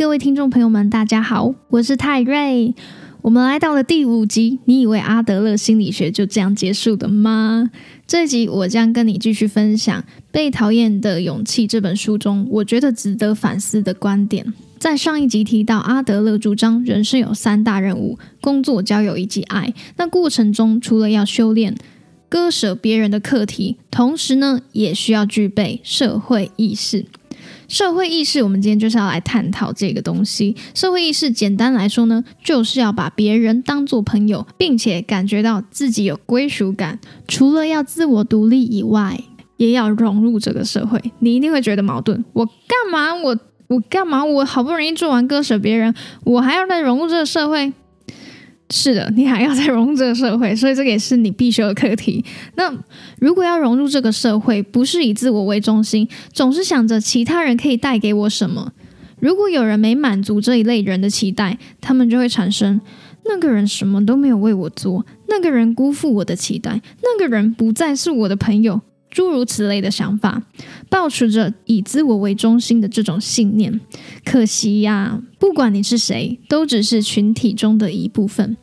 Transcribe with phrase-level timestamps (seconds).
[0.00, 2.74] 各位听众朋友们，大家好，我是泰瑞。
[3.20, 7.70] 我们来到了第五集，你以为阿德勒心理学就这样结束的吗？
[8.06, 10.00] 这集我将跟你继续分享
[10.32, 14.54] 《被讨厌的勇气》这本书中，我觉得值得反思的观点。
[14.78, 19.74] 在上一集提到，阿德勒主张人生有三大任务：工作、交友以及爱。
[19.98, 21.76] 那过程中，除了要修炼
[22.30, 27.04] 割舍别人的课题，同时呢，也需要具备社会意识。
[27.70, 30.56] 社会意识，我们今天就是要来探讨这个东西。
[30.74, 36.98] 社会意识，简单来说呢，就是要把别人当做朋友，并且感觉到自己有归属感。
[37.28, 39.22] 除了要自我独立以外，
[39.56, 41.00] 也要融入这个社会。
[41.20, 43.14] 你一定会觉得矛盾：我干嘛？
[43.14, 43.38] 我
[43.68, 44.24] 我干嘛？
[44.24, 47.72] 我好不容易做完割舍别人，我还要再融入这个社会？
[48.72, 52.24] 是的，你还要再融入这个社会，所以这个也是你必修的课题。
[52.54, 52.72] 那
[53.18, 58.72] 如果要融入这个社会，不是以自我为中心，总是想着其他人可以带给我什么。
[59.18, 62.80] 如果有人没满足这一类人的期待，他们就会产生
[63.24, 70.42] 那个人什么都没有为我做，那个人辜负我的期待，那个人不再是我的朋友，诸如此类的想法，
[70.90, 73.80] 抱持着以自我为中心的这种信念。
[74.24, 78.58] 可惜呀，不管你是谁，都只是群体中的一部分。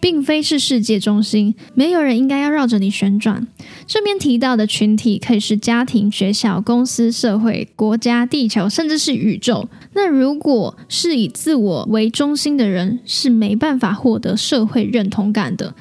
[0.00, 3.48] 并非是世界中心，没有人应该要绕着你旋转。
[3.86, 9.66] 这边提到的群体可以是家庭、学校、公司、社会、国家、地球，甚至是宇宙。
[9.94, 15.74] 那如果是以自我为中心的人，是没办法获得社会认同感的，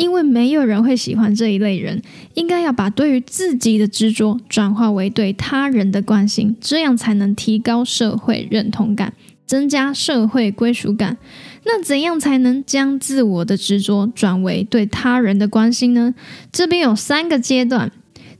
[0.00, 2.00] 因为没有人会喜欢这一类人。
[2.32, 9.12] 应该要把对于自己的执着转化为对他人的关心，这样才能提高社会认同感，
[9.44, 11.18] 增加社会归属感。
[11.64, 16.14] 那怎样才能将自我的执着转为对他人的关心呢？
[16.50, 17.92] 这边有三个阶段，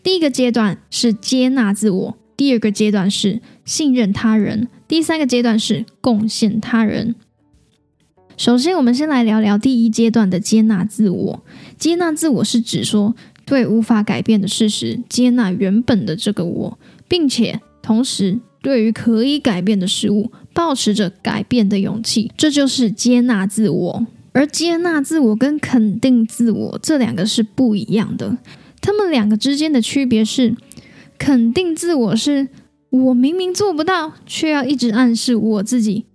[0.02, 7.14] 第一个阶段是接纳自我，第二个阶段是信任他人，第三个阶段是贡献他人。
[8.40, 11.44] 首先，我们先来聊聊第一阶段的接纳自我。
[11.76, 13.14] 接纳自我是指说，
[13.44, 18.40] 对无法改变的事实接纳原本的这个我，并且同时。
[18.62, 24.06] 对于可以改变的事物，保持着改变的勇气，这就是接纳自我。
[24.32, 28.38] 而接纳自我跟肯定自我这两个是不一样的。
[28.80, 30.56] 他们两个之间的区别是：
[31.18, 32.48] 肯定自我是
[32.88, 36.06] 我明明做不到，却要一直暗示我自己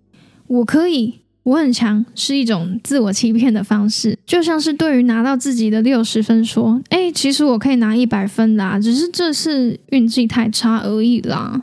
[0.48, 1.20] 我可以。
[1.46, 11.62] 我很强是一种自我欺骗的方式，就像是对于拿到自己的六十分说：“哎，其实我可以拿一百分啦，只是这次运气太差而已啦。”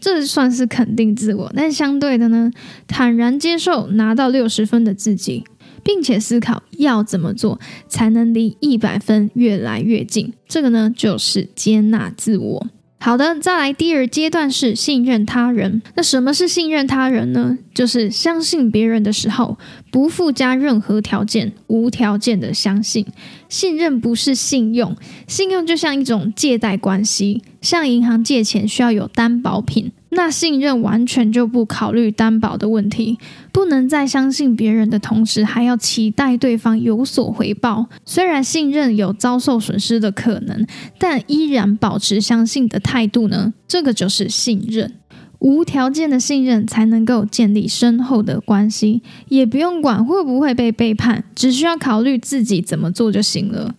[0.00, 2.50] 这算是肯定自我，但相对的呢，
[2.86, 5.44] 坦然接受拿到六十分的自己，
[5.84, 10.32] 并且思考要怎么做才能离一百分越来越近。
[10.48, 12.66] 这个呢，就是接纳自我。
[13.00, 15.80] 好的，再来第二阶段是信任他人。
[15.94, 17.56] 那什么是信任他人呢？
[17.72, 19.56] 就是相信别人的时候，
[19.90, 23.06] 不附加任何条件，无条件的相信。
[23.48, 24.96] 信任不是信用，
[25.28, 29.92] 信用就像一种借贷关系，向银行借钱需要有担保品。
[30.10, 33.18] 那信任完全就不考虑担保的问题，
[33.52, 37.86] 不能在相信别人的同时，还要期待对方有所回报。
[38.04, 40.66] 虽然信任有遭受损失的可能，
[40.98, 43.52] 但依然保持相信的态度呢？
[43.66, 44.94] 这个就是信任，
[45.40, 53.74] 无条件的信任才能够建立深厚的关系，也不用管会不会被背叛，只需要考虑自己怎么做就行了。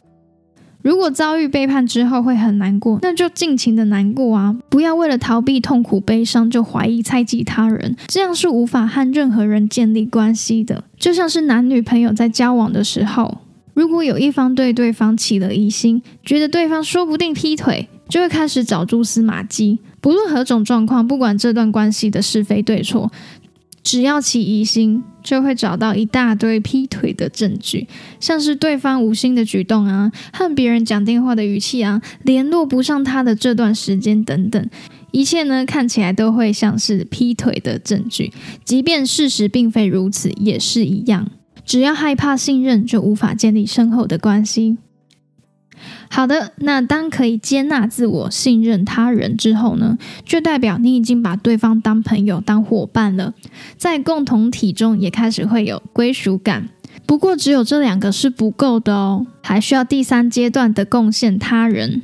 [0.82, 4.56] 如果遭遇背叛之后会很难过，那就尽情的难过啊！
[4.70, 10.86] 不要为了逃避痛苦悲伤就怀疑猜忌他人，这样是无法和任何人建立关系的。
[10.98, 13.40] 就像是男女朋友在交往的时候，
[13.74, 19.80] 如果有一方对对方起了疑心，觉得对方说不定劈腿，就会开始找蛛丝马迹。
[20.00, 23.12] 不论何种状况，不管这段关系的是非对错。
[23.84, 27.88] 只要起疑心，就会找到一大堆劈腿的证据，
[28.20, 34.70] 像是对方无心的举动啊，和别人讲电话的语气啊，联络不上他的这段时间等等，
[35.12, 38.34] 一切呢看起来都会像是劈腿的证据，
[38.66, 41.30] 即便事实并非如此，也是一样。
[41.64, 44.80] 只要害怕信任，就无法建立深厚的关系。
[46.12, 53.34] 好的，那当可以接纳自我、信任他人之后呢，就代表你已经把对方当朋友、当伙伴了，
[53.78, 56.70] 在共同体中也开始会有归属感。
[57.06, 62.02] 不过，只有这两个是不够的哦，还需要第三阶段的贡献他人。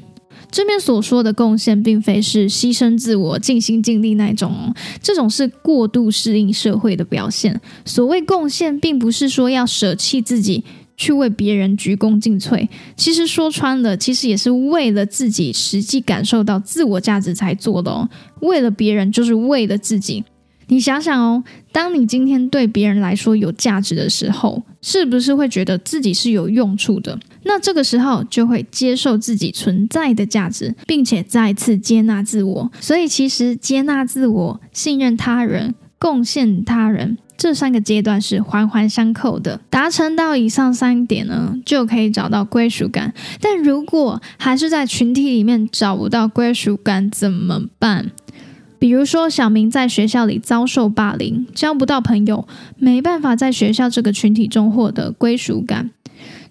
[0.51, 7.59] 这边所说的贡献，并非是牺牲自我、尽心尽力那种哦，这种是过度适应社会的表现。
[7.83, 10.63] 所谓贡献，并不是说要舍弃自己。
[10.97, 18.07] 去为别人鞠躬尽瘁，其实说穿了，其实也是为了自己实际感受到自我价值才做的哦。
[18.41, 20.23] 为了别人，就是为了自己。
[20.67, 27.19] 你想想哦，当你今天对别人来说有价值的时候，是不是会觉得自己是有用处的？
[27.43, 32.71] 那这个时候就会接受自己存在的价值，并且再次接纳自我。
[32.81, 39.59] 所以，其实接纳自我、信任他人、贡献他人这三个阶段是环环相扣的。
[39.69, 43.13] 达成到以上三点呢，就可以找到归属感。
[43.41, 48.11] 但如果还是在群体里面找不到归属感，怎么办？
[48.77, 52.47] 比如说，小明在学校里遭受霸凌，交不到朋友，
[52.77, 55.89] 没办法在学校这个群体中获得归属感。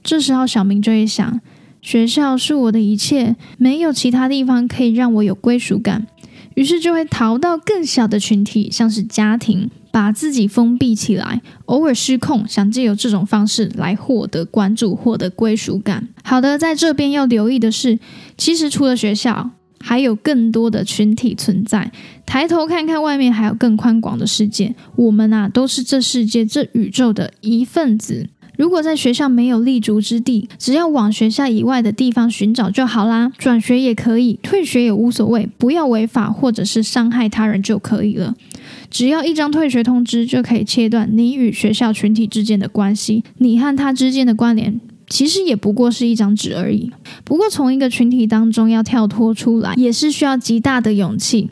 [0.02, 1.40] 这时候，小明就会想：
[1.80, 6.06] 学校是我的一切，没有其他地方可以让我有归属感。
[6.54, 16.08] 于是就会逃到更小的群体，像是家庭，把自己封闭起来，偶尔失控，想借由这种方式来获得关注，获得归属感。
[16.24, 18.00] 好的，在这边要留意的是，
[18.36, 19.52] 其实除了学校。
[19.86, 21.92] 还有更多的群体存在，
[22.24, 24.74] 抬头看看外面，还有更宽广的世界。
[24.96, 28.26] 我们啊，都是这世界、这宇宙的一份子。
[28.56, 33.32] 如果在学校没有立足之地，只要往学校以外的地方寻找就好啦。
[33.36, 38.34] 转学也可以，退学也无所谓，不要违法或者是伤害他人就可以了。
[38.90, 44.80] 只要一张退学通知，就可以切断你与学校群体之间的关系，你和他之间的关联。
[45.06, 46.90] 其实也不过是一张纸而已。
[47.24, 51.50] 不过，从一个群体当中要跳脱出来，也是需要极大的勇气。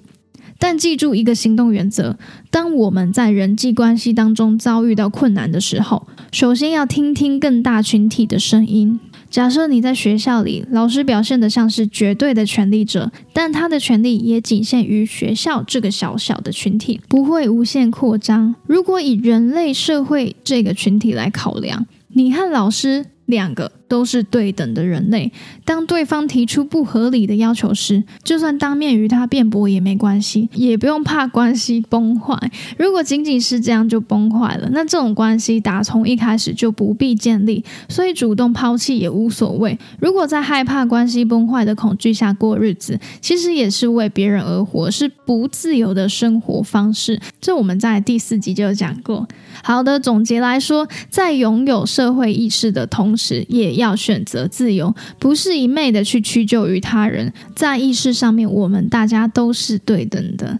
[0.58, 2.16] 但记住一个行动原则：
[2.50, 8.98] 当我们在人际关系当中遭遇到困难的时候，首先要听听更大群体的声音。
[9.28, 18.54] 假设你在学校里，老师表现得像是绝对的权力者，但他的权力也仅限于学校这个小小的群体，不会无限扩张。
[18.66, 23.04] 如果以人类社会这个群体来考量，你和老师。
[23.26, 25.32] 两个都是对等的人类。
[25.64, 32.36] 当对方提出不合理的要求时，就算当面与他辩驳也没关系，也不用怕关系崩坏。
[32.78, 39.78] 如果仅仅是这样就崩坏了，那这种关系打从一开始就不必建立，所以主动抛弃也无所谓。
[40.00, 47.20] 如果在害怕关系崩坏的恐惧下过日子，其实也是为别人而活，是不自由的生活方式。
[47.40, 49.26] 这我们在第四集就有讲过。
[49.62, 57.30] 好的，总结来说，在拥有社会意识的同同时，也要选择自由，不是一昧的去屈就于他人。
[57.54, 60.58] 在意识上面，我们大家都是对等的，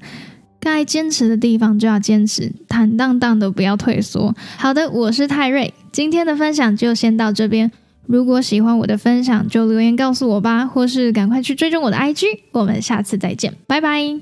[0.61, 4.35] 该坚持的地方就要坚持，坦荡荡的不要退缩。
[4.59, 7.73] 好的，我是泰瑞，今天的分享就先到这边。
[8.07, 12.27] 如果喜欢我的分享，就留言告诉我吧，或是赶快去追踪我的 IG。
[12.51, 14.21] 我们下次再见，拜拜。